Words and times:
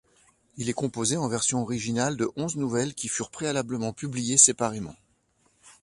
Il 0.57 0.67
est 0.67 0.73
composé 0.73 1.15
en 1.15 1.27
version 1.27 1.61
originale 1.61 2.17
de 2.17 2.27
onze 2.35 2.55
nouvelles 2.55 2.95
qui 2.95 3.07
furent 3.07 3.29
préalablement 3.29 3.93
publiées 3.93 4.39
séparément. 4.39 4.95